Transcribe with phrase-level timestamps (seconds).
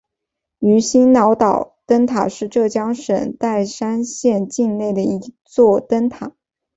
[0.57, 6.33] 鱼腥脑岛灯塔是浙江省岱山县境内的一座灯塔。